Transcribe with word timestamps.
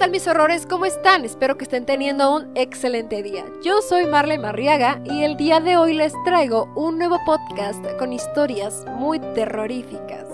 tal 0.00 0.10
mis 0.10 0.26
horrores? 0.26 0.64
¿Cómo 0.64 0.86
están? 0.86 1.26
Espero 1.26 1.58
que 1.58 1.64
estén 1.64 1.84
teniendo 1.84 2.34
un 2.34 2.50
excelente 2.54 3.22
día. 3.22 3.44
Yo 3.62 3.82
soy 3.82 4.06
Marley 4.06 4.38
Marriaga 4.38 4.98
y 5.04 5.24
el 5.24 5.36
día 5.36 5.60
de 5.60 5.76
hoy 5.76 5.92
les 5.92 6.14
traigo 6.24 6.72
un 6.74 6.96
nuevo 6.96 7.18
podcast 7.26 7.84
con 7.98 8.14
historias 8.14 8.86
muy 8.96 9.20
terroríficas. 9.34 10.26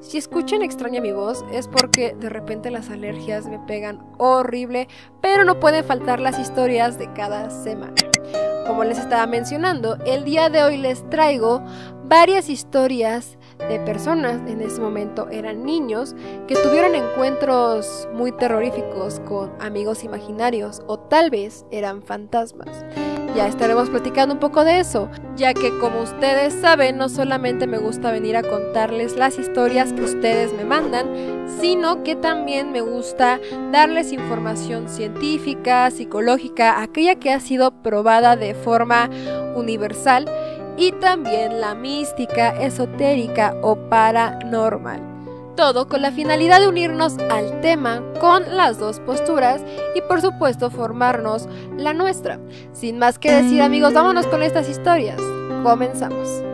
Si 0.00 0.16
escuchan 0.16 0.62
extraña 0.62 1.02
mi 1.02 1.12
voz 1.12 1.44
es 1.52 1.68
porque 1.68 2.16
de 2.18 2.30
repente 2.30 2.70
las 2.70 2.88
alergias 2.88 3.44
me 3.44 3.58
pegan 3.58 4.02
horrible, 4.16 4.88
pero 5.20 5.44
no 5.44 5.60
pueden 5.60 5.84
faltar 5.84 6.18
las 6.18 6.38
historias 6.38 6.98
de 6.98 7.12
cada 7.12 7.50
semana. 7.50 7.96
Como 8.66 8.84
les 8.84 8.96
estaba 8.96 9.26
mencionando, 9.26 9.98
el 10.06 10.24
día 10.24 10.48
de 10.48 10.62
hoy 10.62 10.78
les 10.78 11.06
traigo 11.10 11.62
varias 12.04 12.48
historias 12.48 13.36
de 13.58 13.78
personas, 13.80 14.40
en 14.48 14.60
ese 14.60 14.80
momento 14.80 15.28
eran 15.30 15.64
niños, 15.64 16.14
que 16.46 16.54
tuvieron 16.56 16.94
encuentros 16.94 18.08
muy 18.12 18.32
terroríficos 18.32 19.20
con 19.20 19.52
amigos 19.60 20.04
imaginarios 20.04 20.82
o 20.86 20.98
tal 20.98 21.30
vez 21.30 21.64
eran 21.70 22.02
fantasmas. 22.02 22.84
Ya 23.34 23.48
estaremos 23.48 23.90
platicando 23.90 24.34
un 24.34 24.40
poco 24.40 24.64
de 24.64 24.78
eso, 24.78 25.08
ya 25.34 25.54
que 25.54 25.76
como 25.80 26.02
ustedes 26.02 26.54
saben, 26.54 26.98
no 26.98 27.08
solamente 27.08 27.66
me 27.66 27.78
gusta 27.78 28.12
venir 28.12 28.36
a 28.36 28.44
contarles 28.44 29.16
las 29.16 29.40
historias 29.40 29.92
que 29.92 30.02
ustedes 30.02 30.52
me 30.52 30.64
mandan, 30.64 31.08
sino 31.60 32.04
que 32.04 32.14
también 32.14 32.70
me 32.70 32.80
gusta 32.80 33.40
darles 33.72 34.12
información 34.12 34.88
científica, 34.88 35.90
psicológica, 35.90 36.80
aquella 36.80 37.16
que 37.16 37.32
ha 37.32 37.40
sido 37.40 37.72
probada 37.82 38.36
de 38.36 38.54
forma 38.54 39.10
universal 39.56 40.26
y 40.76 40.92
también 40.92 41.60
la 41.60 41.74
mística, 41.74 42.50
esotérica 42.62 43.54
o 43.62 43.76
paranormal. 43.76 45.00
Todo 45.56 45.88
con 45.88 46.02
la 46.02 46.10
finalidad 46.10 46.60
de 46.60 46.68
unirnos 46.68 47.16
al 47.30 47.60
tema 47.60 48.02
con 48.20 48.56
las 48.56 48.78
dos 48.78 48.98
posturas 49.00 49.62
y 49.94 50.00
por 50.02 50.20
supuesto 50.20 50.70
formarnos 50.70 51.48
la 51.76 51.92
nuestra. 51.92 52.40
Sin 52.72 52.98
más 52.98 53.18
que 53.18 53.32
decir 53.32 53.62
amigos, 53.62 53.94
vámonos 53.94 54.26
con 54.26 54.42
estas 54.42 54.68
historias. 54.68 55.20
Comenzamos. 55.62 56.53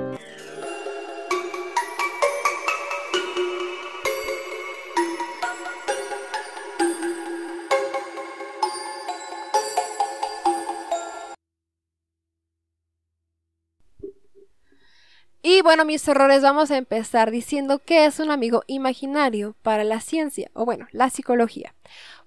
Bueno, 15.71 15.85
mis 15.85 16.09
errores, 16.09 16.43
vamos 16.43 16.73
a 16.73 16.79
empezar 16.79 17.31
diciendo 17.31 17.79
que 17.79 18.05
es 18.05 18.19
un 18.19 18.33
amigo 18.33 18.65
imaginario 18.67 19.55
para 19.63 19.85
la 19.85 20.01
ciencia, 20.01 20.51
o 20.53 20.65
bueno, 20.65 20.89
la 20.91 21.11
psicología. 21.11 21.77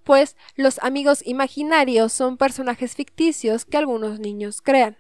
Pues 0.05 0.37
los 0.55 0.79
amigos 0.81 1.21
imaginarios 1.25 2.13
son 2.13 2.37
personajes 2.37 2.95
ficticios 2.95 3.65
que 3.65 3.75
algunos 3.75 4.21
niños 4.21 4.61
crean. 4.61 4.95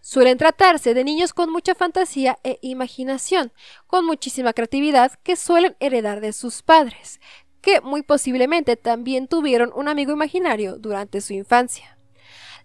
Suelen 0.00 0.38
tratarse 0.38 0.92
de 0.92 1.04
niños 1.04 1.32
con 1.32 1.52
mucha 1.52 1.76
fantasía 1.76 2.40
e 2.42 2.58
imaginación, 2.62 3.52
con 3.86 4.04
muchísima 4.04 4.54
creatividad 4.54 5.12
que 5.22 5.36
suelen 5.36 5.76
heredar 5.78 6.20
de 6.20 6.32
sus 6.32 6.62
padres, 6.62 7.20
que 7.60 7.80
muy 7.80 8.02
posiblemente 8.02 8.74
también 8.74 9.28
tuvieron 9.28 9.70
un 9.72 9.86
amigo 9.86 10.10
imaginario 10.10 10.78
durante 10.80 11.20
su 11.20 11.32
infancia. 11.32 11.96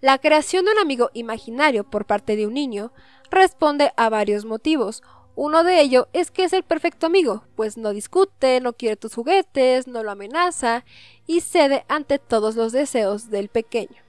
La 0.01 0.17
creación 0.17 0.65
de 0.65 0.71
un 0.71 0.79
amigo 0.79 1.11
imaginario 1.13 1.83
por 1.83 2.05
parte 2.05 2.35
de 2.35 2.47
un 2.47 2.55
niño 2.55 2.91
responde 3.33 3.91
a 3.97 4.09
varios 4.09 4.45
motivos. 4.45 5.03
Uno 5.35 5.63
de 5.63 5.81
ellos 5.81 6.05
es 6.13 6.29
que 6.29 6.43
es 6.43 6.53
el 6.53 6.63
perfecto 6.63 7.07
amigo, 7.07 7.43
pues 7.55 7.75
no 7.77 7.91
discute, 7.91 8.61
no 8.61 8.73
quiere 8.73 8.95
tus 8.95 9.15
juguetes, 9.15 9.87
no 9.87 10.03
lo 10.03 10.11
amenaza 10.11 10.85
y 11.25 11.41
cede 11.41 11.85
ante 11.87 12.19
todos 12.19 12.55
los 12.55 12.71
deseos 12.71 13.31
del 13.31 13.49
pequeño. 13.49 14.03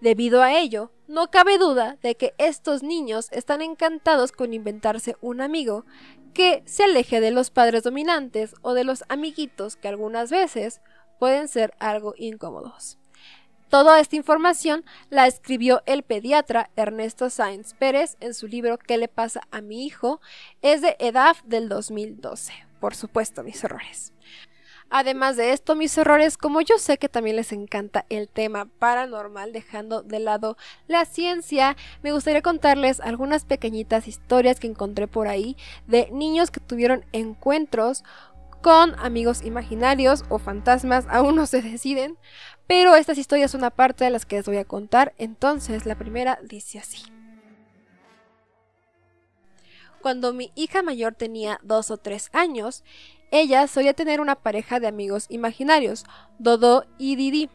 Debido 0.00 0.42
a 0.42 0.56
ello, 0.58 0.90
no 1.06 1.30
cabe 1.30 1.58
duda 1.58 1.98
de 2.02 2.14
que 2.14 2.34
estos 2.38 2.82
niños 2.82 3.28
están 3.32 3.60
encantados 3.62 4.32
con 4.32 4.54
inventarse 4.54 5.16
un 5.20 5.40
amigo 5.40 5.84
que 6.32 6.62
se 6.66 6.84
aleje 6.84 7.20
de 7.20 7.30
los 7.30 7.50
padres 7.50 7.82
dominantes 7.82 8.54
o 8.62 8.74
de 8.74 8.84
los 8.84 9.04
amiguitos 9.08 9.76
que 9.76 9.88
algunas 9.88 10.30
veces 10.30 10.80
pueden 11.18 11.48
ser 11.48 11.74
algo 11.80 12.14
incómodos. 12.16 12.98
Toda 13.68 14.00
esta 14.00 14.16
información 14.16 14.82
la 15.10 15.26
escribió 15.26 15.82
el 15.84 16.02
pediatra 16.02 16.70
Ernesto 16.74 17.28
Sáenz 17.28 17.74
Pérez 17.74 18.16
en 18.20 18.32
su 18.32 18.46
libro 18.46 18.78
¿Qué 18.78 18.96
le 18.96 19.08
pasa 19.08 19.42
a 19.50 19.60
mi 19.60 19.84
hijo? 19.84 20.22
Es 20.62 20.80
de 20.80 20.96
EDAF 20.98 21.42
del 21.44 21.68
2012. 21.68 22.54
Por 22.80 22.94
supuesto, 22.94 23.42
mis 23.42 23.62
errores. 23.62 24.14
Además 24.90 25.36
de 25.36 25.52
esto, 25.52 25.74
mis 25.74 25.98
errores, 25.98 26.38
como 26.38 26.62
yo 26.62 26.78
sé 26.78 26.96
que 26.96 27.10
también 27.10 27.36
les 27.36 27.52
encanta 27.52 28.06
el 28.08 28.26
tema 28.26 28.64
paranormal, 28.78 29.52
dejando 29.52 30.02
de 30.02 30.18
lado 30.18 30.56
la 30.86 31.04
ciencia, 31.04 31.76
me 32.02 32.12
gustaría 32.12 32.40
contarles 32.40 33.00
algunas 33.00 33.44
pequeñitas 33.44 34.08
historias 34.08 34.58
que 34.58 34.66
encontré 34.66 35.06
por 35.06 35.28
ahí 35.28 35.58
de 35.86 36.08
niños 36.10 36.50
que 36.50 36.60
tuvieron 36.60 37.04
encuentros 37.12 38.02
con 38.62 38.98
amigos 38.98 39.42
imaginarios 39.44 40.24
o 40.28 40.38
fantasmas, 40.38 41.06
aún 41.10 41.36
no 41.36 41.46
se 41.46 41.62
deciden, 41.62 42.18
pero 42.66 42.94
estas 42.94 43.18
historias 43.18 43.50
son 43.50 43.60
una 43.60 43.70
parte 43.70 44.04
de 44.04 44.10
las 44.10 44.26
que 44.26 44.36
les 44.36 44.46
voy 44.46 44.58
a 44.58 44.64
contar, 44.64 45.14
entonces 45.18 45.86
la 45.86 45.96
primera 45.96 46.38
dice 46.42 46.78
así. 46.78 47.02
Cuando 50.02 50.32
mi 50.32 50.52
hija 50.54 50.82
mayor 50.82 51.14
tenía 51.14 51.58
dos 51.62 51.90
o 51.90 51.96
tres 51.96 52.30
años, 52.32 52.84
ella 53.30 53.66
solía 53.66 53.94
tener 53.94 54.20
una 54.20 54.36
pareja 54.36 54.80
de 54.80 54.86
amigos 54.86 55.26
imaginarios, 55.28 56.04
Dodo 56.38 56.86
y 56.98 57.16
Didi. 57.16 57.50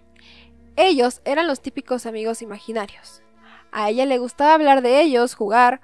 Ellos 0.76 1.22
eran 1.26 1.48
los 1.48 1.62
típicos 1.62 2.06
amigos 2.06 2.42
imaginarios. 2.42 3.22
A 3.72 3.90
ella 3.90 4.06
le 4.06 4.18
gustaba 4.18 4.54
hablar 4.54 4.82
de 4.82 5.02
ellos, 5.02 5.36
jugar, 5.36 5.82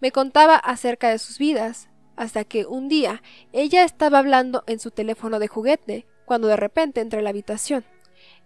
me 0.00 0.12
contaba 0.12 0.56
acerca 0.56 1.08
de 1.10 1.18
sus 1.18 1.38
vidas, 1.38 1.89
hasta 2.16 2.44
que 2.44 2.66
un 2.66 2.88
día 2.88 3.22
ella 3.52 3.84
estaba 3.84 4.18
hablando 4.18 4.64
en 4.66 4.78
su 4.78 4.90
teléfono 4.90 5.38
de 5.38 5.48
juguete, 5.48 6.06
cuando 6.24 6.48
de 6.48 6.56
repente 6.56 7.00
entré 7.00 7.20
a 7.20 7.22
la 7.22 7.30
habitación. 7.30 7.84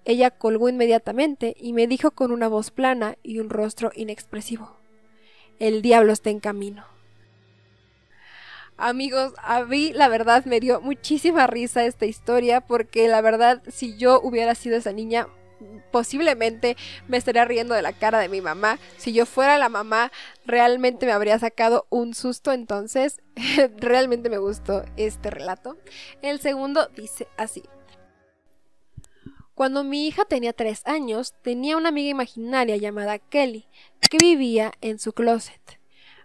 Ella 0.04 0.30
colgó 0.30 0.68
inmediatamente 0.68 1.56
y 1.58 1.72
me 1.72 1.86
dijo 1.86 2.10
con 2.10 2.30
una 2.30 2.48
voz 2.48 2.70
plana 2.70 3.16
y 3.22 3.38
un 3.38 3.50
rostro 3.50 3.90
inexpresivo. 3.94 4.76
El 5.58 5.82
diablo 5.82 6.12
está 6.12 6.30
en 6.30 6.40
camino. 6.40 6.84
Amigos, 8.76 9.34
a 9.38 9.64
mí 9.64 9.92
la 9.92 10.08
verdad 10.08 10.44
me 10.46 10.58
dio 10.58 10.80
muchísima 10.80 11.46
risa 11.46 11.84
esta 11.84 12.06
historia 12.06 12.60
porque 12.60 13.06
la 13.06 13.20
verdad 13.20 13.62
si 13.68 13.96
yo 13.96 14.20
hubiera 14.20 14.54
sido 14.56 14.76
esa 14.76 14.92
niña 14.92 15.28
posiblemente 15.90 16.76
me 17.08 17.16
estaría 17.16 17.44
riendo 17.44 17.74
de 17.74 17.82
la 17.82 17.92
cara 17.92 18.18
de 18.18 18.28
mi 18.28 18.40
mamá. 18.40 18.78
Si 18.96 19.12
yo 19.12 19.26
fuera 19.26 19.58
la 19.58 19.68
mamá, 19.68 20.12
realmente 20.46 21.06
me 21.06 21.12
habría 21.12 21.38
sacado 21.38 21.86
un 21.90 22.14
susto. 22.14 22.52
Entonces, 22.52 23.20
realmente 23.76 24.30
me 24.30 24.38
gustó 24.38 24.84
este 24.96 25.30
relato. 25.30 25.76
El 26.22 26.40
segundo 26.40 26.88
dice 26.96 27.28
así. 27.36 27.62
Cuando 29.54 29.84
mi 29.84 30.08
hija 30.08 30.24
tenía 30.24 30.52
tres 30.52 30.82
años, 30.84 31.32
tenía 31.42 31.76
una 31.76 31.90
amiga 31.90 32.10
imaginaria 32.10 32.76
llamada 32.76 33.20
Kelly, 33.20 33.68
que 34.00 34.18
vivía 34.18 34.72
en 34.80 34.98
su 34.98 35.12
closet. 35.12 35.78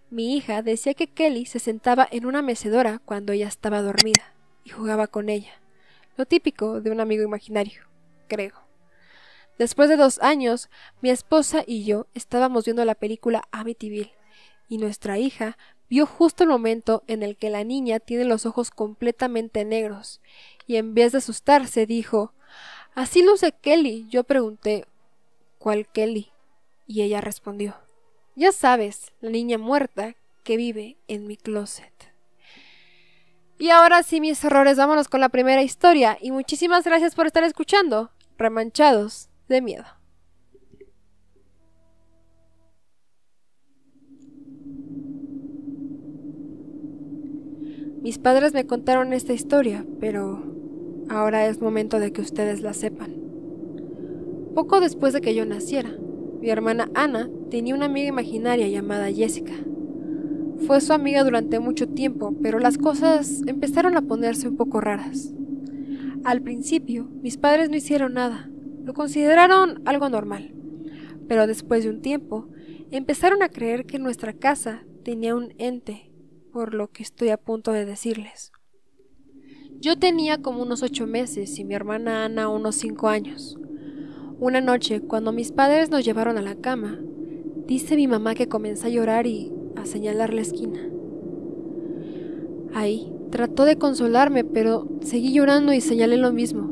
Mi 0.10 0.36
hija 0.36 0.64
decía 0.64 0.96
que 0.96 1.06
Kelly 1.06 1.46
se 1.46 1.60
sentaba 1.60 2.08
en 2.10 2.26
una 2.26 2.42
mecedora 2.42 3.00
cuando 3.06 3.32
ella 3.34 3.48
estaba 3.48 3.84
dormida 3.84 4.34
y 4.64 4.72
jugaba 4.72 5.06
con 5.06 5.30
ella. 5.30 5.62
Lo 6.18 6.26
típico 6.26 6.82
de 6.82 6.90
un 6.90 7.00
amigo 7.00 7.24
imaginario, 7.24 7.84
creo. 8.28 8.69
Después 9.60 9.90
de 9.90 9.98
dos 9.98 10.20
años, 10.20 10.70
mi 11.02 11.10
esposa 11.10 11.66
y 11.68 11.84
yo 11.84 12.08
estábamos 12.14 12.64
viendo 12.64 12.86
la 12.86 12.96
película 12.96 13.44
Amityville, 13.52 14.14
y 14.70 14.78
nuestra 14.78 15.18
hija 15.18 15.58
vio 15.90 16.06
justo 16.06 16.44
el 16.44 16.50
momento 16.50 17.04
en 17.08 17.24
el 17.24 17.36
que 17.36 17.50
la 17.50 17.66
niña 17.66 18.00
tiene 18.00 18.24
los 18.24 18.46
ojos 18.46 18.72
completamente 18.72 19.66
negros, 19.66 20.22
y 20.66 20.78
en 20.78 20.94
vez 20.94 21.12
de 21.12 21.18
asustarse 21.18 21.86
dijo 21.86 22.34
Así 22.96 23.22
luce 23.22 23.52
Kelly. 23.52 24.08
Yo 24.10 24.24
pregunté 24.24 24.86
¿Cuál 25.58 25.88
Kelly? 25.88 26.32
Y 26.88 27.02
ella 27.02 27.20
respondió 27.20 27.76
Ya 28.38 28.54
sabes, 28.54 29.12
la 29.20 29.30
niña 29.30 29.58
muerta 29.58 30.16
que 30.44 30.56
vive 30.56 30.96
en 31.10 31.28
mi 31.28 31.36
closet. 31.36 31.94
Y 33.58 33.72
ahora 33.72 34.04
sí, 34.04 34.22
mis 34.22 34.42
errores, 34.46 34.78
vámonos 34.78 35.10
con 35.10 35.20
la 35.20 35.28
primera 35.28 35.62
historia. 35.62 36.18
Y 36.22 36.32
muchísimas 36.32 36.86
gracias 36.86 37.14
por 37.14 37.26
estar 37.26 37.44
escuchando. 37.44 38.10
Remanchados 38.38 39.29
de 39.50 39.62
miedo. 39.62 39.84
Mis 48.02 48.18
padres 48.18 48.54
me 48.54 48.66
contaron 48.66 49.12
esta 49.12 49.34
historia, 49.34 49.86
pero 50.00 50.50
Ahora 51.10 51.48
es 51.48 51.60
momento 51.60 52.00
de 52.00 52.14
que 52.14 52.22
ustedes 52.22 52.62
la 52.62 52.74
sepan. 52.74 53.12
Poco 54.54 54.80
después 54.80 55.12
de 55.12 55.22
que 55.22 55.34
yo 55.34 55.44
naciera, 55.44 55.90
mi 56.40 56.52
hermana 56.52 56.88
Ana 56.94 57.28
tenía 57.50 57.74
una 57.74 57.88
amiga 57.88 58.08
imaginaria 58.08 58.68
llamada 58.68 59.12
Jessica. 59.12 59.54
Fue 60.68 60.82
su 60.82 60.94
amiga 60.94 61.24
durante 61.24 61.60
mucho 61.60 61.90
tiempo, 61.90 62.36
pero 62.44 62.60
las 62.60 62.78
cosas 62.78 63.42
empezaron 63.48 63.98
a 63.98 64.04
ponerse 64.04 64.48
un 64.48 64.56
poco 64.56 64.82
raras. 64.82 65.34
Al 66.24 66.44
principio, 66.44 67.10
mis 67.24 67.38
padres 67.38 67.72
no 67.72 67.78
hicieron 67.78 68.14
nada, 68.14 68.48
lo 68.84 68.94
consideraron 68.94 69.82
algo 69.86 70.10
normal, 70.10 70.54
pero 71.28 71.48
después 71.48 71.84
de 71.84 71.90
un 71.90 72.02
tiempo, 72.02 72.50
empezaron 72.92 73.44
a 73.44 73.50
creer 73.50 73.86
que 73.86 74.00
nuestra 74.00 74.34
casa 74.34 74.84
tenía 75.04 75.36
un 75.36 75.54
ente, 75.58 76.12
por 76.52 76.74
lo 76.74 76.90
que 76.90 77.04
estoy 77.04 77.30
a 77.30 77.38
punto 77.38 77.72
de 77.72 77.86
decirles. 77.86 78.52
Yo 79.80 79.98
tenía 79.98 80.42
como 80.42 80.62
unos 80.62 80.84
ocho 80.84 81.08
meses 81.08 81.58
y 81.58 81.64
mi 81.64 81.74
hermana 81.74 82.26
Ana 82.26 82.50
unos 82.50 82.76
cinco 82.76 83.08
años. 83.08 83.58
Una 84.38 84.60
noche, 84.60 85.02
cuando 85.02 85.32
mis 85.32 85.52
padres 85.52 85.90
nos 85.90 86.04
llevaron 86.04 86.38
a 86.38 86.42
la 86.42 86.56
cama, 86.56 87.00
dice 87.66 87.96
mi 87.96 88.08
mamá 88.08 88.36
que 88.36 88.50
comencé 88.50 88.88
a 88.88 88.90
llorar 88.90 89.26
y 89.26 89.54
a 89.76 89.86
señalar 89.86 90.34
la 90.34 90.42
esquina. 90.42 90.90
Ahí 92.74 93.14
trató 93.32 93.66
de 93.66 93.78
consolarme, 93.78 94.44
pero 94.44 94.88
seguí 95.02 95.34
llorando 95.34 95.72
y 95.74 95.82
señalé 95.82 96.18
lo 96.18 96.34
mismo. 96.34 96.69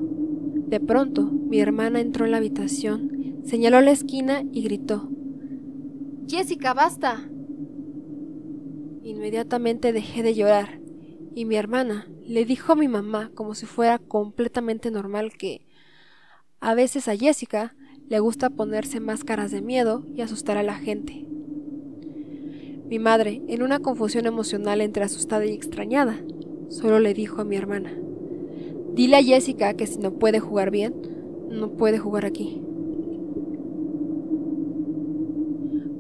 De 0.67 0.81
pronto, 0.81 1.23
mi 1.23 1.61
hermana 1.61 2.01
entró 2.01 2.25
en 2.25 2.31
la 2.31 2.37
habitación, 2.37 3.41
señaló 3.45 3.79
la 3.79 3.91
esquina 3.91 4.43
y 4.51 4.63
gritó. 4.63 5.09
Jessica, 6.27 6.73
basta. 6.73 7.29
Inmediatamente 9.01 9.93
dejé 9.93 10.23
de 10.23 10.35
llorar 10.35 10.81
y 11.33 11.45
mi 11.45 11.55
hermana 11.55 12.05
le 12.25 12.43
dijo 12.43 12.73
a 12.73 12.75
mi 12.75 12.89
mamá 12.89 13.31
como 13.33 13.55
si 13.55 13.65
fuera 13.65 13.97
completamente 13.97 14.91
normal 14.91 15.31
que 15.31 15.65
a 16.59 16.75
veces 16.75 17.07
a 17.07 17.15
Jessica 17.15 17.73
le 18.09 18.19
gusta 18.19 18.49
ponerse 18.49 18.99
máscaras 18.99 19.51
de 19.51 19.61
miedo 19.61 20.05
y 20.13 20.21
asustar 20.21 20.57
a 20.57 20.63
la 20.63 20.75
gente. 20.75 21.25
Mi 22.89 22.99
madre, 22.99 23.41
en 23.47 23.63
una 23.63 23.79
confusión 23.79 24.25
emocional 24.25 24.81
entre 24.81 25.05
asustada 25.05 25.45
y 25.45 25.53
extrañada, 25.53 26.19
solo 26.67 26.99
le 26.99 27.13
dijo 27.13 27.39
a 27.39 27.45
mi 27.45 27.55
hermana, 27.55 27.97
dile 28.97 29.17
a 29.17 29.23
Jessica 29.23 29.75
que 29.75 29.85
si 29.85 29.99
no 29.99 30.11
puede 30.13 30.39
jugar 30.39 30.71
bien, 30.71 30.95
no 31.49 31.69
puede 31.73 31.99
jugar 31.99 32.25
aquí. 32.25 32.61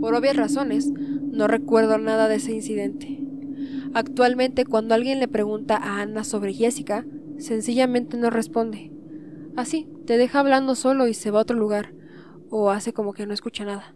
Por 0.01 0.15
obvias 0.15 0.35
razones, 0.35 0.91
no 0.91 1.47
recuerdo 1.47 1.99
nada 1.99 2.27
de 2.27 2.35
ese 2.35 2.53
incidente. 2.53 3.19
Actualmente, 3.93 4.65
cuando 4.65 4.95
alguien 4.95 5.19
le 5.19 5.27
pregunta 5.27 5.77
a 5.77 6.01
Ana 6.01 6.23
sobre 6.23 6.53
Jessica, 6.53 7.05
sencillamente 7.37 8.17
no 8.17 8.31
responde. 8.31 8.91
Así, 9.55 9.87
te 10.05 10.17
deja 10.17 10.39
hablando 10.39 10.73
solo 10.73 11.07
y 11.07 11.13
se 11.13 11.29
va 11.29 11.39
a 11.39 11.41
otro 11.43 11.57
lugar, 11.57 11.93
o 12.49 12.71
hace 12.71 12.93
como 12.93 13.13
que 13.13 13.27
no 13.27 13.33
escucha 13.33 13.63
nada. 13.63 13.95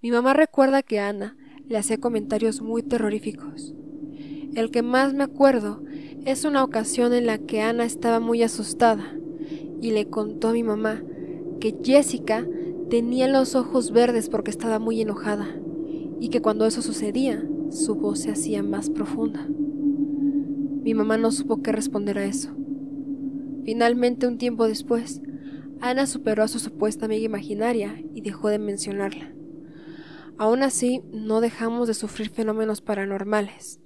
Mi 0.00 0.10
mamá 0.10 0.32
recuerda 0.32 0.82
que 0.82 0.98
Ana 0.98 1.36
le 1.66 1.76
hacía 1.76 1.98
comentarios 1.98 2.62
muy 2.62 2.82
terroríficos. 2.82 3.74
El 4.54 4.70
que 4.70 4.82
más 4.82 5.12
me 5.12 5.24
acuerdo 5.24 5.82
es 6.24 6.44
una 6.44 6.64
ocasión 6.64 7.12
en 7.12 7.26
la 7.26 7.38
que 7.38 7.60
Ana 7.60 7.84
estaba 7.84 8.20
muy 8.20 8.42
asustada 8.42 9.14
y 9.80 9.92
le 9.92 10.06
contó 10.06 10.48
a 10.48 10.52
mi 10.52 10.62
mamá 10.62 11.02
que 11.60 11.76
Jessica 11.82 12.46
tenía 12.90 13.28
los 13.28 13.54
ojos 13.54 13.90
verdes 13.90 14.28
porque 14.28 14.50
estaba 14.50 14.78
muy 14.78 15.00
enojada 15.00 15.48
y 16.20 16.30
que 16.30 16.40
cuando 16.40 16.66
eso 16.66 16.82
sucedía 16.82 17.44
su 17.70 17.94
voz 17.94 18.20
se 18.20 18.30
hacía 18.30 18.62
más 18.62 18.90
profunda. 18.90 19.46
Mi 20.82 20.94
mamá 20.94 21.18
no 21.18 21.30
supo 21.30 21.62
qué 21.62 21.72
responder 21.72 22.18
a 22.18 22.24
eso. 22.24 22.50
Finalmente, 23.64 24.26
un 24.26 24.38
tiempo 24.38 24.66
después, 24.66 25.20
Ana 25.80 26.06
superó 26.06 26.42
a 26.42 26.48
su 26.48 26.58
supuesta 26.58 27.04
amiga 27.04 27.26
imaginaria 27.26 28.02
y 28.14 28.22
dejó 28.22 28.48
de 28.48 28.58
mencionarla. 28.58 29.34
Aún 30.38 30.62
así, 30.62 31.02
no 31.12 31.40
dejamos 31.40 31.88
de 31.88 31.94
sufrir 31.94 32.30
fenómenos 32.30 32.80
paranormales. 32.80 33.80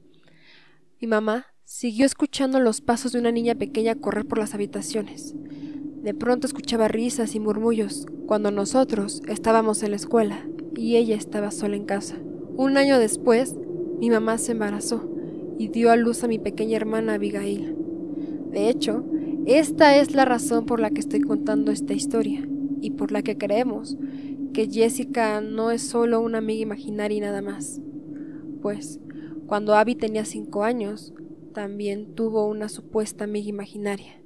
Mi 1.01 1.09
mamá 1.09 1.47
siguió 1.65 2.07
escuchando 2.07 2.61
los 2.61 2.81
pasos 2.81 3.13
de 3.13 3.19
una 3.19 3.33
niña 3.33 3.55
pequeña 3.55 3.95
correr 3.95 4.27
por 4.27 4.39
las 4.39 4.55
habitaciones. 4.55 5.35
De 6.03 6.15
pronto 6.15 6.47
escuchaba 6.47 6.89
risas 6.89 7.35
y 7.35 7.41
murmullos 7.41 8.07
cuando 8.27 8.51
nosotros 8.51 9.23
estábamos 9.29 9.83
en 9.83 9.91
la 9.91 9.97
escuela 9.97 10.47
y 10.77 10.97
ella 10.97 11.17
estaba 11.17 11.51
sola 11.51 11.77
en 11.77 11.85
casa. 11.85 12.17
Un 12.57 12.77
año 12.77 12.99
después, 12.99 13.57
mi 13.99 14.11
mamá 14.11 14.39
se 14.39 14.53
embarazó 14.53 15.09
y 15.59 15.69
dio 15.69 15.91
a 15.91 15.97
luz 15.97 16.25
a 16.25 16.29
mi 16.29 16.39
pequeña 16.39 16.77
hermana 16.77 17.15
Abigail. 17.15 17.77
De 18.51 18.69
hecho, 18.69 19.05
esta 19.47 19.97
es 19.97 20.15
la 20.15 20.25
razón 20.25 20.67
por 20.67 20.81
la 20.81 20.91
que 20.91 21.01
estoy 21.01 21.21
contando 21.21 21.71
esta 21.71 21.95
historia 21.95 22.47
y 22.81 22.91
por 22.91 23.13
la 23.13 23.23
que 23.23 23.39
creemos 23.39 23.97
que 24.53 24.69
Jessica 24.69 25.41
no 25.41 25.71
es 25.71 25.83
solo 25.83 26.21
una 26.21 26.39
amiga 26.39 26.63
imaginaria 26.63 27.19
y 27.19 27.21
nada 27.21 27.43
más. 27.43 27.81
Pues, 28.61 29.01
cuando 29.47 29.75
Abby 29.75 29.95
tenía 29.95 30.25
cinco 30.25 30.65
años, 30.65 31.15
también 31.53 32.15
tuvo 32.15 32.47
una 32.47 32.69
supuesta 32.69 33.25
amiga 33.25 33.49
imaginaria. 33.49 34.21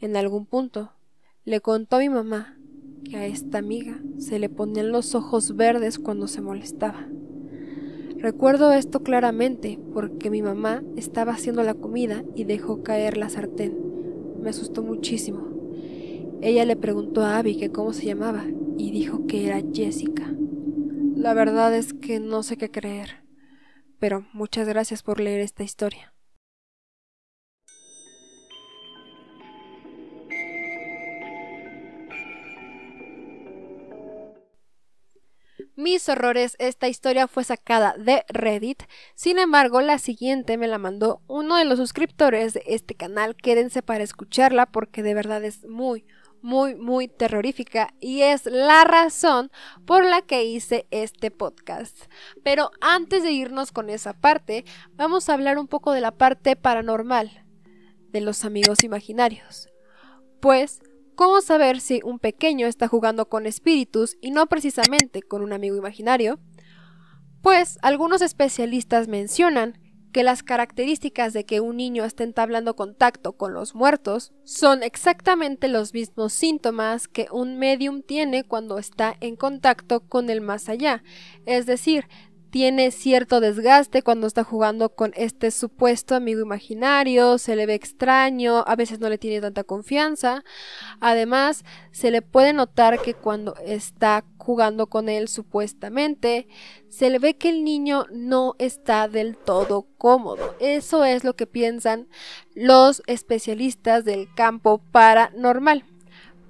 En 0.00 0.16
algún 0.16 0.46
punto, 0.46 0.92
le 1.44 1.60
contó 1.60 1.96
a 1.96 2.00
mi 2.00 2.08
mamá 2.08 2.58
que 3.04 3.16
a 3.16 3.26
esta 3.26 3.58
amiga 3.58 4.00
se 4.18 4.38
le 4.38 4.48
ponían 4.48 4.92
los 4.92 5.14
ojos 5.14 5.56
verdes 5.56 5.98
cuando 5.98 6.28
se 6.28 6.40
molestaba. 6.40 7.08
Recuerdo 8.16 8.72
esto 8.72 9.02
claramente 9.02 9.78
porque 9.94 10.30
mi 10.30 10.42
mamá 10.42 10.82
estaba 10.96 11.32
haciendo 11.32 11.62
la 11.62 11.74
comida 11.74 12.22
y 12.34 12.44
dejó 12.44 12.82
caer 12.82 13.16
la 13.16 13.30
sartén. 13.30 13.78
Me 14.42 14.50
asustó 14.50 14.82
muchísimo. 14.82 15.48
Ella 16.42 16.64
le 16.66 16.76
preguntó 16.76 17.22
a 17.22 17.38
Abby 17.38 17.56
que 17.56 17.70
cómo 17.70 17.92
se 17.92 18.04
llamaba 18.04 18.44
y 18.76 18.90
dijo 18.90 19.26
que 19.26 19.46
era 19.46 19.62
Jessica. 19.72 20.34
La 21.16 21.34
verdad 21.34 21.74
es 21.74 21.92
que 21.92 22.20
no 22.20 22.42
sé 22.42 22.56
qué 22.56 22.70
creer, 22.70 23.19
pero 24.00 24.26
muchas 24.32 24.66
gracias 24.66 25.02
por 25.02 25.20
leer 25.20 25.40
esta 25.40 25.62
historia. 25.62 26.12
Mis 35.76 36.10
horrores, 36.10 36.56
esta 36.58 36.88
historia 36.88 37.26
fue 37.26 37.42
sacada 37.42 37.94
de 37.96 38.24
Reddit. 38.28 38.82
Sin 39.14 39.38
embargo, 39.38 39.80
la 39.80 39.98
siguiente 39.98 40.58
me 40.58 40.68
la 40.68 40.76
mandó 40.76 41.22
uno 41.26 41.56
de 41.56 41.64
los 41.64 41.78
suscriptores 41.78 42.52
de 42.52 42.62
este 42.66 42.94
canal. 42.94 43.34
Quédense 43.34 43.80
para 43.80 44.04
escucharla 44.04 44.66
porque 44.66 45.02
de 45.02 45.14
verdad 45.14 45.42
es 45.42 45.64
muy, 45.64 46.04
muy, 46.42 46.74
muy 46.74 47.08
terrorífica 47.08 47.94
y 48.00 48.22
es 48.22 48.46
la 48.46 48.84
razón 48.84 49.50
por 49.86 50.04
la 50.04 50.22
que 50.22 50.44
hice 50.44 50.86
este 50.90 51.30
podcast. 51.30 51.96
Pero 52.42 52.70
antes 52.80 53.22
de 53.22 53.32
irnos 53.32 53.72
con 53.72 53.90
esa 53.90 54.12
parte, 54.12 54.64
vamos 54.92 55.28
a 55.28 55.34
hablar 55.34 55.58
un 55.58 55.68
poco 55.68 55.92
de 55.92 56.00
la 56.00 56.12
parte 56.12 56.56
paranormal 56.56 57.44
de 58.10 58.20
los 58.20 58.44
amigos 58.44 58.84
imaginarios. 58.84 59.68
Pues, 60.40 60.80
¿cómo 61.14 61.40
saber 61.40 61.80
si 61.80 62.00
un 62.04 62.18
pequeño 62.18 62.66
está 62.66 62.88
jugando 62.88 63.28
con 63.28 63.46
espíritus 63.46 64.16
y 64.20 64.30
no 64.30 64.46
precisamente 64.46 65.22
con 65.22 65.42
un 65.42 65.52
amigo 65.52 65.76
imaginario? 65.76 66.38
Pues 67.42 67.78
algunos 67.82 68.20
especialistas 68.20 69.08
mencionan 69.08 69.78
que 70.12 70.24
las 70.24 70.42
características 70.42 71.32
de 71.32 71.44
que 71.44 71.60
un 71.60 71.76
niño 71.76 72.04
esté 72.04 72.24
entablando 72.24 72.76
contacto 72.76 73.32
con 73.32 73.54
los 73.54 73.74
muertos 73.74 74.32
son 74.44 74.82
exactamente 74.82 75.68
los 75.68 75.94
mismos 75.94 76.32
síntomas 76.32 77.08
que 77.08 77.28
un 77.30 77.58
medium 77.58 78.02
tiene 78.02 78.44
cuando 78.44 78.78
está 78.78 79.16
en 79.20 79.36
contacto 79.36 80.00
con 80.00 80.30
el 80.30 80.40
más 80.40 80.68
allá, 80.68 81.02
es 81.46 81.66
decir, 81.66 82.06
tiene 82.50 82.90
cierto 82.90 83.40
desgaste 83.40 84.02
cuando 84.02 84.26
está 84.26 84.44
jugando 84.44 84.94
con 84.94 85.12
este 85.16 85.50
supuesto 85.50 86.14
amigo 86.14 86.40
imaginario, 86.40 87.38
se 87.38 87.56
le 87.56 87.66
ve 87.66 87.74
extraño, 87.74 88.64
a 88.66 88.76
veces 88.76 89.00
no 89.00 89.08
le 89.08 89.18
tiene 89.18 89.40
tanta 89.40 89.64
confianza. 89.64 90.44
Además, 91.00 91.64
se 91.92 92.10
le 92.10 92.22
puede 92.22 92.52
notar 92.52 93.00
que 93.00 93.14
cuando 93.14 93.54
está 93.64 94.24
jugando 94.36 94.88
con 94.88 95.08
él 95.08 95.28
supuestamente, 95.28 96.48
se 96.88 97.10
le 97.10 97.18
ve 97.18 97.36
que 97.36 97.50
el 97.50 97.64
niño 97.64 98.06
no 98.10 98.56
está 98.58 99.08
del 99.08 99.36
todo 99.36 99.86
cómodo. 99.96 100.56
Eso 100.60 101.04
es 101.04 101.24
lo 101.24 101.36
que 101.36 101.46
piensan 101.46 102.08
los 102.54 103.02
especialistas 103.06 104.04
del 104.04 104.32
campo 104.34 104.78
paranormal. 104.90 105.84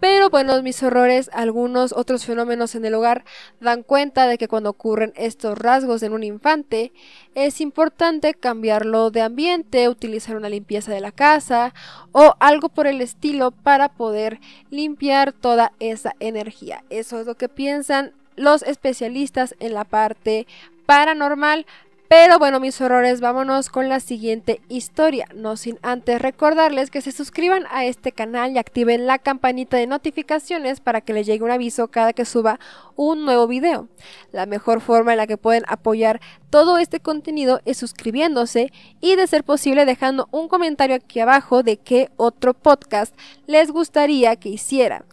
Pero 0.01 0.31
bueno, 0.31 0.63
mis 0.63 0.83
horrores, 0.83 1.29
algunos 1.35 1.93
otros 1.93 2.25
fenómenos 2.25 2.75
en 2.75 2.87
el 2.87 2.95
hogar 2.95 3.25
dan 3.61 3.83
cuenta 3.83 4.27
de 4.27 4.39
que 4.39 4.49
cuando 4.49 4.71
ocurren 4.71 5.13
estos 5.15 5.59
rasgos 5.59 6.03
en 6.03 6.15
un 6.15 6.25
infante, 6.25 6.93
es 7.35 7.61
importante 7.61 8.33
cambiarlo 8.33 9.11
de 9.11 9.21
ambiente, 9.21 9.91
utilizar 9.91 10.37
una 10.37 10.49
limpieza 10.49 10.93
de 10.93 11.01
la 11.01 11.13
casa 11.13 11.75
o 12.13 12.35
algo 12.41 12.71
por 12.71 12.87
el 12.87 13.03
estilo 13.03 13.51
para 13.51 13.91
poder 13.91 14.41
limpiar 14.71 15.33
toda 15.33 15.73
esa 15.81 16.17
energía. 16.19 16.83
Eso 16.89 17.21
es 17.21 17.27
lo 17.27 17.35
que 17.35 17.51
piensan 17.51 18.15
los 18.37 18.63
especialistas 18.63 19.55
en 19.61 19.75
la 19.75 19.85
parte 19.85 20.47
paranormal. 20.87 21.67
Pero 22.13 22.41
bueno, 22.41 22.59
mis 22.59 22.81
horrores, 22.81 23.21
vámonos 23.21 23.69
con 23.69 23.89
la 23.89 24.01
siguiente 24.01 24.61
historia. 24.69 25.29
No 25.33 25.57
sin 25.57 25.79
antes 25.81 26.21
recordarles 26.21 26.91
que 26.91 27.03
se 27.03 27.13
suscriban 27.13 27.67
a 27.71 27.85
este 27.85 28.11
canal 28.11 28.51
y 28.51 28.59
activen 28.59 29.07
la 29.07 29.21
campanita 29.21 29.77
de 29.77 29.87
notificaciones 29.87 30.81
para 30.81 31.03
que 31.03 31.13
les 31.13 31.25
llegue 31.25 31.45
un 31.45 31.53
aviso 31.53 31.87
cada 31.87 32.13
que 32.13 32.25
suba 32.25 32.59
un 32.97 33.25
nuevo 33.25 33.47
video. 33.47 33.87
La 34.33 34.47
mejor 34.47 34.81
forma 34.81 35.13
en 35.13 35.19
la 35.19 35.29
que 35.29 35.37
pueden 35.37 35.63
apoyar 35.69 36.21
todo 36.51 36.79
este 36.79 36.99
contenido 36.99 37.61
es 37.65 37.79
suscribiéndose 37.79 38.73
y 39.01 39.15
de 39.15 39.29
ser 39.29 39.45
posible 39.45 39.85
dejando 39.85 40.29
un 40.33 40.49
comentario 40.49 40.97
aquí 40.97 41.21
abajo 41.21 41.63
de 41.63 41.77
qué 41.77 42.11
otro 42.17 42.55
podcast 42.55 43.15
les 43.47 43.71
gustaría 43.71 44.35
que 44.35 44.49
hiciera. 44.49 45.05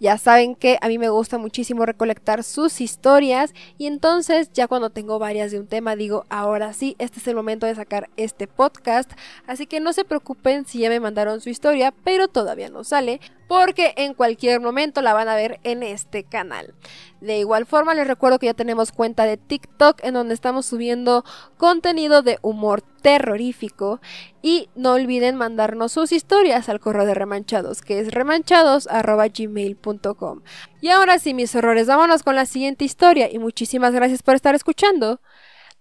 Ya 0.00 0.18
saben 0.18 0.54
que 0.54 0.78
a 0.80 0.88
mí 0.88 0.98
me 0.98 1.08
gusta 1.08 1.38
muchísimo 1.38 1.84
recolectar 1.86 2.44
sus 2.44 2.80
historias 2.80 3.54
y 3.78 3.86
entonces 3.86 4.50
ya 4.52 4.68
cuando 4.68 4.90
tengo 4.90 5.18
varias 5.18 5.50
de 5.50 5.58
un 5.58 5.66
tema 5.66 5.96
digo, 5.96 6.26
ahora 6.28 6.43
sí, 6.72 6.96
este 6.98 7.20
es 7.20 7.28
el 7.28 7.36
momento 7.36 7.66
de 7.66 7.74
sacar 7.74 8.10
este 8.16 8.46
podcast. 8.46 9.10
Así 9.46 9.66
que 9.66 9.80
no 9.80 9.92
se 9.92 10.04
preocupen 10.04 10.66
si 10.66 10.80
ya 10.80 10.88
me 10.88 11.00
mandaron 11.00 11.40
su 11.40 11.48
historia, 11.48 11.92
pero 12.04 12.28
todavía 12.28 12.68
no 12.68 12.84
sale 12.84 13.20
porque 13.48 13.94
en 13.96 14.14
cualquier 14.14 14.60
momento 14.60 15.02
la 15.02 15.12
van 15.12 15.28
a 15.28 15.34
ver 15.36 15.60
en 15.64 15.82
este 15.82 16.22
canal. 16.24 16.72
De 17.20 17.38
igual 17.38 17.66
forma 17.66 17.94
les 17.94 18.06
recuerdo 18.06 18.38
que 18.38 18.46
ya 18.46 18.54
tenemos 18.54 18.92
cuenta 18.92 19.26
de 19.26 19.36
TikTok 19.36 19.98
en 20.02 20.14
donde 20.14 20.32
estamos 20.34 20.64
subiendo 20.66 21.24
contenido 21.56 22.22
de 22.22 22.38
humor 22.42 22.82
terrorífico 23.02 24.00
y 24.42 24.68
no 24.74 24.92
olviden 24.92 25.36
mandarnos 25.36 25.92
sus 25.92 26.12
historias 26.12 26.68
al 26.68 26.80
correo 26.80 27.06
de 27.06 27.14
remanchados 27.14 27.80
que 27.82 28.00
es 28.00 28.12
remanchados@gmail.com. 28.12 30.42
Y 30.80 30.88
ahora 30.88 31.18
sí 31.18 31.34
mis 31.34 31.54
horrores, 31.54 31.86
vámonos 31.86 32.22
con 32.22 32.34
la 32.34 32.46
siguiente 32.46 32.84
historia 32.84 33.30
y 33.30 33.38
muchísimas 33.38 33.92
gracias 33.94 34.22
por 34.22 34.34
estar 34.34 34.54
escuchando 34.54 35.20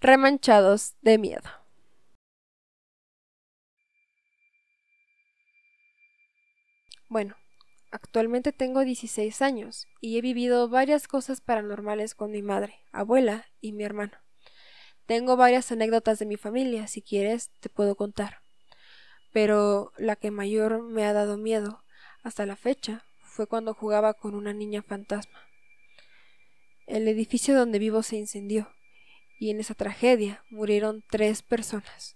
Remanchados 0.04 0.96
de 1.02 1.18
miedo. 1.18 1.50
Bueno, 7.08 7.38
Actualmente 7.90 8.52
tengo 8.52 8.84
16 8.84 9.44
años 9.44 9.88
y 10.02 10.18
he 10.18 10.22
vivido 10.22 10.68
varias 10.68 11.08
cosas 11.08 11.42
paranormales 11.42 12.16
con 12.16 12.32
mi 12.32 12.42
madre, 12.42 12.80
abuela 12.92 13.46
y 13.62 13.72
mi 13.72 13.84
hermano. 13.84 14.18
Tengo 15.06 15.38
varias 15.38 15.72
anécdotas 15.72 16.18
de 16.18 16.26
mi 16.26 16.36
familia, 16.36 16.88
si 16.88 17.04
quieres 17.04 17.52
te 17.60 17.70
puedo 17.70 17.96
contar. 17.96 18.40
Pero 19.32 19.92
la 19.98 20.16
que 20.16 20.32
mayor 20.32 20.82
me 20.82 21.06
ha 21.06 21.14
dado 21.14 21.38
miedo 21.38 21.84
hasta 22.24 22.48
la 22.48 22.56
fecha 22.56 23.06
fue 23.22 23.46
cuando 23.46 23.76
jugaba 23.76 24.16
con 24.16 24.34
una 24.34 24.54
niña 24.54 24.82
fantasma. 24.82 25.40
El 26.88 27.08
edificio 27.08 27.56
donde 27.56 27.78
vivo 27.78 28.02
se 28.02 28.16
incendió 28.16 28.73
y 29.44 29.50
en 29.50 29.60
esa 29.60 29.74
tragedia 29.74 30.42
murieron 30.50 31.04
tres 31.12 31.42
personas. 31.44 32.16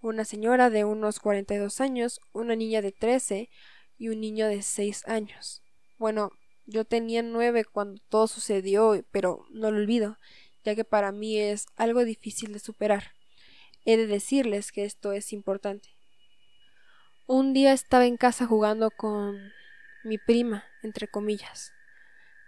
Una 0.00 0.24
señora 0.24 0.70
de 0.70 0.84
unos 0.84 1.18
42 1.18 1.80
años, 1.80 2.20
una 2.32 2.54
niña 2.54 2.80
de 2.80 2.92
13, 2.92 3.50
y 3.98 4.08
un 4.08 4.20
niño 4.20 4.46
de 4.46 4.62
seis 4.62 5.02
años. 5.08 5.64
Bueno, 5.98 6.30
yo 6.66 6.84
tenía 6.84 7.24
nueve 7.24 7.64
cuando 7.64 8.00
todo 8.08 8.28
sucedió, 8.28 9.04
pero 9.10 9.46
no 9.50 9.72
lo 9.72 9.78
olvido, 9.78 10.16
ya 10.62 10.76
que 10.76 10.84
para 10.84 11.10
mí 11.10 11.40
es 11.40 11.66
algo 11.74 12.04
difícil 12.04 12.52
de 12.52 12.60
superar. 12.60 13.14
He 13.84 13.96
de 13.96 14.06
decirles 14.06 14.70
que 14.70 14.84
esto 14.84 15.10
es 15.10 15.32
importante. 15.32 15.88
Un 17.26 17.52
día 17.52 17.72
estaba 17.72 18.06
en 18.06 18.16
casa 18.16 18.46
jugando 18.46 18.92
con 18.92 19.40
mi 20.04 20.18
prima, 20.18 20.62
entre 20.84 21.08
comillas. 21.08 21.72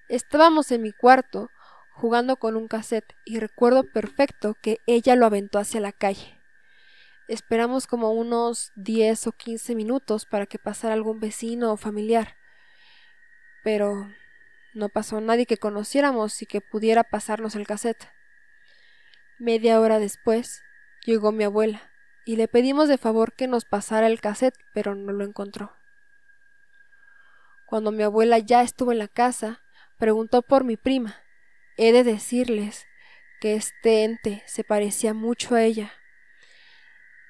Estábamos 0.08 0.70
en 0.70 0.82
mi 0.82 0.92
cuarto 0.92 1.50
jugando 1.92 2.36
con 2.36 2.56
un 2.56 2.68
cassette 2.68 3.14
y 3.24 3.38
recuerdo 3.38 3.84
perfecto 3.84 4.54
que 4.60 4.78
ella 4.86 5.16
lo 5.16 5.26
aventó 5.26 5.58
hacia 5.58 5.80
la 5.80 5.92
calle. 5.92 6.38
Esperamos 7.28 7.86
como 7.86 8.12
unos 8.12 8.72
10 8.76 9.28
o 9.28 9.32
15 9.32 9.74
minutos 9.74 10.26
para 10.26 10.46
que 10.46 10.58
pasara 10.58 10.94
algún 10.94 11.20
vecino 11.20 11.72
o 11.72 11.76
familiar. 11.76 12.36
Pero 13.62 14.08
no 14.74 14.88
pasó 14.88 15.20
nadie 15.20 15.46
que 15.46 15.56
conociéramos 15.56 16.42
y 16.42 16.46
que 16.46 16.60
pudiera 16.60 17.04
pasarnos 17.04 17.54
el 17.54 17.66
cassette. 17.66 18.08
Media 19.38 19.80
hora 19.80 19.98
después 19.98 20.62
llegó 21.04 21.32
mi 21.32 21.44
abuela 21.44 21.90
y 22.24 22.36
le 22.36 22.48
pedimos 22.48 22.88
de 22.88 22.98
favor 22.98 23.34
que 23.34 23.46
nos 23.48 23.64
pasara 23.64 24.06
el 24.06 24.20
cassette, 24.20 24.58
pero 24.72 24.94
no 24.94 25.12
lo 25.12 25.24
encontró. 25.24 25.72
Cuando 27.66 27.92
mi 27.92 28.02
abuela 28.02 28.38
ya 28.38 28.62
estuvo 28.62 28.92
en 28.92 28.98
la 28.98 29.08
casa, 29.08 29.62
preguntó 29.98 30.42
por 30.42 30.64
mi 30.64 30.76
prima. 30.76 31.21
He 31.84 31.90
de 31.90 32.04
decirles 32.04 32.86
que 33.40 33.56
este 33.56 34.04
ente 34.04 34.44
se 34.46 34.62
parecía 34.62 35.14
mucho 35.14 35.56
a 35.56 35.64
ella. 35.64 35.92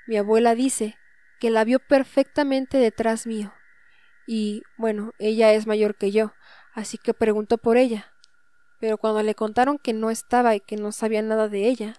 Mi 0.06 0.18
abuela 0.18 0.54
dice 0.54 0.98
que 1.40 1.48
la 1.48 1.64
vio 1.64 1.78
perfectamente 1.78 2.76
detrás 2.76 3.26
mío. 3.26 3.54
Y, 4.26 4.62
bueno, 4.76 5.14
ella 5.18 5.54
es 5.54 5.66
mayor 5.66 5.96
que 5.96 6.10
yo, 6.10 6.34
así 6.74 6.98
que 6.98 7.14
preguntó 7.14 7.56
por 7.56 7.78
ella. 7.78 8.12
Pero 8.78 8.98
cuando 8.98 9.22
le 9.22 9.34
contaron 9.34 9.78
que 9.78 9.94
no 9.94 10.10
estaba 10.10 10.54
y 10.54 10.60
que 10.60 10.76
no 10.76 10.92
sabía 10.92 11.22
nada 11.22 11.48
de 11.48 11.66
ella, 11.68 11.94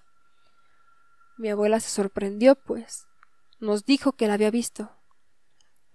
mi 1.40 1.50
abuela 1.50 1.80
se 1.80 1.90
sorprendió, 1.90 2.54
pues 2.54 3.08
nos 3.60 3.84
dijo 3.84 4.12
que 4.12 4.28
la 4.28 4.36
había 4.36 4.52
visto. 4.52 4.96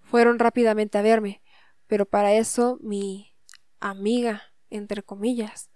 Fueron 0.00 0.40
rápidamente 0.40 0.98
a 0.98 1.02
verme, 1.02 1.40
pero 1.86 2.04
para 2.04 2.32
eso 2.32 2.78
mi 2.80 3.32
amiga, 3.78 4.42
entre 4.70 5.04
comillas, 5.04 5.70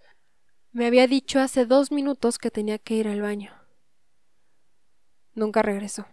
me 0.73 0.87
había 0.87 1.07
dicho 1.07 1.39
hace 1.39 1.67
dos 1.67 1.93
minutos 1.93 2.39
que 2.39 2.51
tenía 2.51 2.79
que 2.79 2.95
ir 2.95 3.07
al 3.07 3.21
baño. 3.21 3.53
Nunca 5.35 5.61
regresó. 5.61 6.07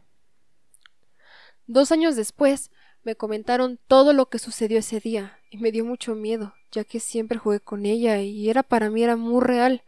Dos 1.66 1.92
años 1.92 2.16
después 2.18 2.72
me 3.04 3.16
comentaron 3.16 3.80
todo 3.88 4.12
lo 4.12 4.28
que 4.28 4.40
sucedió 4.40 4.80
ese 4.80 5.00
día 5.00 5.40
y 5.50 5.58
me 5.58 5.72
dio 5.72 5.86
mucho 5.86 6.14
miedo, 6.14 6.54
ya 6.72 6.84
que 6.84 7.00
siempre 7.00 7.38
jugué 7.38 7.62
con 7.62 7.86
ella 7.86 8.22
y 8.22 8.50
era 8.50 8.64
para 8.64 8.90
mí 8.90 9.02
era 9.02 9.16
muy 9.16 9.42
real. 9.42 9.84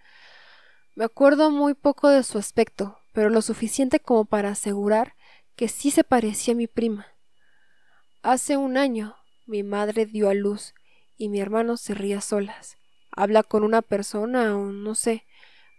Me 0.96 1.04
acuerdo 1.04 1.52
muy 1.52 1.74
poco 1.74 2.08
de 2.08 2.24
su 2.24 2.38
aspecto, 2.38 2.98
pero 3.12 3.30
lo 3.30 3.42
suficiente 3.42 4.00
como 4.00 4.24
para 4.26 4.50
asegurar 4.50 5.16
que 5.56 5.68
sí 5.68 5.92
se 5.92 6.06
parecía 6.06 6.54
a 6.54 6.58
mi 6.58 6.68
prima. 6.68 7.08
Hace 8.22 8.56
un 8.56 8.78
año 8.78 9.16
mi 9.46 9.64
madre 9.64 10.06
dio 10.06 10.30
a 10.30 10.34
luz 10.34 10.74
y 11.18 11.28
mi 11.28 11.42
hermano 11.42 11.76
se 11.76 11.94
ría 11.94 12.22
solas. 12.22 12.78
Habla 13.12 13.44
con 13.44 13.64
una 13.64 13.82
persona 13.82 14.58
o 14.58 14.72
no 14.72 14.96
sé, 14.96 15.26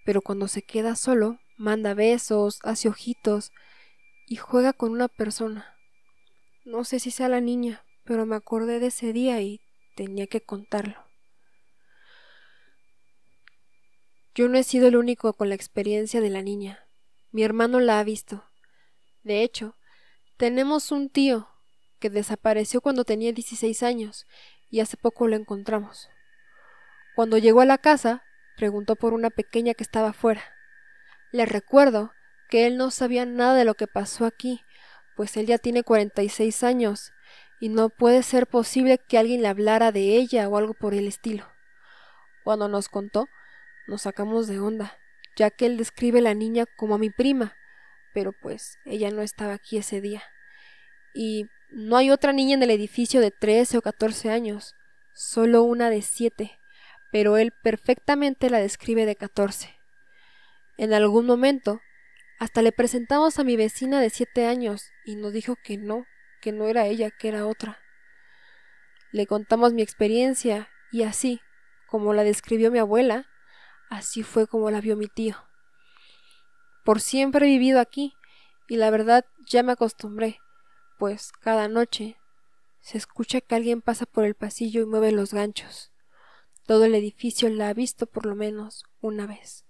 pero 0.04 0.22
cuando 0.22 0.48
se 0.48 0.62
queda 0.62 0.96
solo, 0.96 1.38
manda 1.56 1.94
besos, 1.94 2.58
hace 2.62 2.88
ojitos 2.88 3.52
y 4.26 4.36
juega 4.36 4.72
con 4.72 4.92
una 4.92 5.08
persona. 5.08 5.76
No 6.64 6.84
sé 6.84 7.00
si 7.00 7.10
sea 7.10 7.28
la 7.28 7.40
niña, 7.40 7.84
pero 8.04 8.26
me 8.26 8.36
acordé 8.36 8.80
de 8.80 8.86
ese 8.86 9.12
día 9.12 9.40
y 9.40 9.60
tenía 9.96 10.26
que 10.26 10.40
contarlo. 10.40 10.96
Yo 14.34 14.48
no 14.48 14.56
he 14.56 14.62
sido 14.62 14.88
el 14.88 14.96
único 14.96 15.34
con 15.34 15.48
la 15.48 15.54
experiencia 15.54 16.20
de 16.20 16.30
la 16.30 16.42
niña. 16.42 16.88
Mi 17.30 17.42
hermano 17.42 17.80
la 17.80 17.98
ha 17.98 18.04
visto. 18.04 18.44
De 19.22 19.42
hecho, 19.42 19.76
tenemos 20.38 20.90
un 20.90 21.10
tío 21.10 21.48
que 21.98 22.10
desapareció 22.10 22.80
cuando 22.80 23.04
tenía 23.04 23.32
16 23.32 23.82
años 23.82 24.26
y 24.70 24.80
hace 24.80 24.96
poco 24.96 25.28
lo 25.28 25.36
encontramos. 25.36 26.08
Cuando 27.14 27.38
llegó 27.38 27.60
a 27.60 27.66
la 27.66 27.78
casa, 27.78 28.24
preguntó 28.56 28.96
por 28.96 29.12
una 29.12 29.30
pequeña 29.30 29.74
que 29.74 29.82
estaba 29.82 30.12
fuera. 30.12 30.42
Le 31.30 31.46
recuerdo 31.46 32.12
que 32.48 32.66
él 32.66 32.76
no 32.76 32.90
sabía 32.90 33.24
nada 33.24 33.54
de 33.54 33.64
lo 33.64 33.74
que 33.74 33.86
pasó 33.86 34.26
aquí 34.26 34.62
pues 35.16 35.36
él 35.36 35.46
ya 35.46 35.58
tiene 35.58 35.82
46 35.82 36.62
años 36.62 37.12
y 37.60 37.68
no 37.68 37.90
puede 37.90 38.22
ser 38.22 38.46
posible 38.46 38.98
que 38.98 39.18
alguien 39.18 39.42
le 39.42 39.48
hablara 39.48 39.92
de 39.92 40.16
ella 40.16 40.48
o 40.48 40.56
algo 40.56 40.74
por 40.74 40.94
el 40.94 41.06
estilo. 41.06 41.48
Cuando 42.44 42.68
nos 42.68 42.88
contó, 42.88 43.28
nos 43.86 44.02
sacamos 44.02 44.48
de 44.48 44.58
onda, 44.58 44.98
ya 45.36 45.50
que 45.50 45.66
él 45.66 45.76
describe 45.76 46.18
a 46.18 46.22
la 46.22 46.34
niña 46.34 46.66
como 46.76 46.96
a 46.96 46.98
mi 46.98 47.10
prima, 47.10 47.56
pero 48.12 48.32
pues 48.32 48.78
ella 48.84 49.10
no 49.10 49.22
estaba 49.22 49.54
aquí 49.54 49.76
ese 49.76 50.00
día. 50.00 50.22
Y 51.14 51.46
no 51.70 51.96
hay 51.96 52.10
otra 52.10 52.32
niña 52.32 52.54
en 52.54 52.62
el 52.62 52.70
edificio 52.70 53.20
de 53.20 53.30
13 53.30 53.78
o 53.78 53.82
14 53.82 54.30
años, 54.30 54.74
solo 55.14 55.62
una 55.62 55.88
de 55.88 56.02
7, 56.02 56.58
pero 57.12 57.36
él 57.36 57.52
perfectamente 57.62 58.50
la 58.50 58.58
describe 58.58 59.06
de 59.06 59.14
14. 59.14 59.78
En 60.78 60.92
algún 60.94 61.26
momento 61.26 61.80
hasta 62.40 62.62
le 62.62 62.72
presentamos 62.72 63.38
a 63.38 63.44
mi 63.44 63.54
vecina 63.54 64.00
de 64.00 64.10
siete 64.10 64.46
años 64.46 64.90
y 65.04 65.14
nos 65.14 65.32
dijo 65.32 65.54
que 65.62 65.76
no, 65.76 66.06
que 66.40 66.50
no 66.50 66.66
era 66.66 66.86
ella, 66.86 67.12
que 67.12 67.28
era 67.28 67.46
otra. 67.46 67.78
Le 69.12 69.28
contamos 69.28 69.74
mi 69.74 69.82
experiencia 69.82 70.68
y 70.90 71.04
así, 71.04 71.40
como 71.86 72.14
la 72.14 72.24
describió 72.24 72.72
mi 72.72 72.80
abuela, 72.80 73.28
así 73.90 74.24
fue 74.24 74.48
como 74.48 74.70
la 74.70 74.80
vio 74.80 74.96
mi 74.96 75.06
tío. 75.06 75.36
Por 76.84 77.00
siempre 77.00 77.46
he 77.46 77.50
vivido 77.50 77.78
aquí 77.78 78.14
y 78.66 78.76
la 78.76 78.90
verdad 78.90 79.24
ya 79.46 79.62
me 79.62 79.72
acostumbré, 79.72 80.40
pues 80.98 81.30
cada 81.30 81.68
noche 81.68 82.16
se 82.80 82.98
escucha 82.98 83.40
que 83.40 83.54
alguien 83.54 83.82
pasa 83.82 84.06
por 84.06 84.24
el 84.24 84.34
pasillo 84.34 84.80
y 84.82 84.86
mueve 84.86 85.12
los 85.12 85.32
ganchos. 85.32 85.91
Todo 86.66 86.84
el 86.84 86.94
edificio 86.94 87.48
la 87.48 87.68
ha 87.68 87.74
visto 87.74 88.06
por 88.06 88.26
lo 88.26 88.34
menos 88.34 88.84
una 89.00 89.26
vez. 89.26 89.64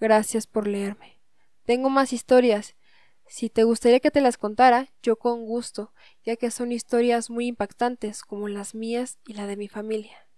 Gracias 0.00 0.46
por 0.46 0.66
leerme. 0.66 1.20
Tengo 1.64 1.90
más 1.90 2.12
historias. 2.12 2.74
Si 3.26 3.48
te 3.48 3.62
gustaría 3.64 4.00
que 4.00 4.10
te 4.10 4.20
las 4.20 4.36
contara, 4.36 4.92
yo 5.02 5.16
con 5.16 5.46
gusto, 5.46 5.92
ya 6.24 6.36
que 6.36 6.50
son 6.50 6.72
historias 6.72 7.30
muy 7.30 7.46
impactantes 7.46 8.22
como 8.22 8.48
las 8.48 8.74
mías 8.74 9.18
y 9.26 9.34
la 9.34 9.46
de 9.46 9.56
mi 9.56 9.68
familia. 9.68 10.28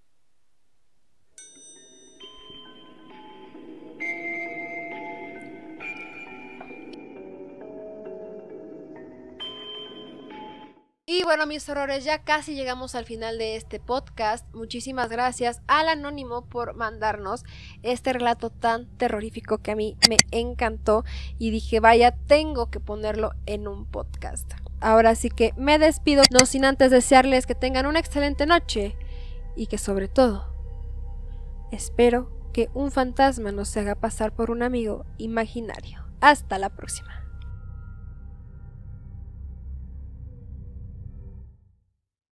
Y 11.17 11.23
bueno, 11.23 11.47
mis 11.47 11.69
horrores, 11.69 12.05
ya 12.05 12.25
casi 12.25 12.57
llegamos 12.57 12.97
al 12.97 13.05
final 13.05 13.39
de 13.39 13.55
este 13.55 13.79
podcast. 13.79 14.53
Muchísimas 14.53 15.11
gracias 15.11 15.61
al 15.69 15.89
anónimo 15.89 16.45
por 16.47 16.75
mandarnos 16.75 17.45
este 17.85 18.13
relato 18.13 18.51
tan 18.51 18.89
terrorífico 18.97 19.59
que 19.59 19.71
a 19.71 19.77
mí 19.77 19.97
me 20.09 20.17
encantó 20.33 21.05
y 21.39 21.53
dije, 21.53 21.79
vaya, 21.79 22.17
tengo 22.27 22.69
que 22.69 22.81
ponerlo 22.81 23.31
en 23.47 23.69
un 23.69 23.87
podcast. 23.87 24.55
Ahora 24.81 25.15
sí 25.15 25.31
que 25.31 25.55
me 25.57 25.79
despido, 25.79 26.25
no 26.33 26.47
sin 26.47 26.65
antes 26.65 26.91
desearles 26.91 27.47
que 27.47 27.55
tengan 27.55 27.87
una 27.87 28.01
excelente 28.01 28.45
noche 28.45 28.97
y 29.55 29.69
que 29.69 29.79
sobre 29.79 30.09
todo, 30.09 30.53
espero 31.71 32.29
que 32.53 32.71
un 32.75 32.91
fantasma 32.91 33.53
no 33.53 33.65
se 33.65 33.79
haga 33.79 33.95
pasar 33.95 34.35
por 34.35 34.51
un 34.51 34.65
amigo 34.65 35.07
imaginario. 35.19 36.05
Hasta 36.21 36.59
la 36.59 36.71
próxima. 36.71 37.24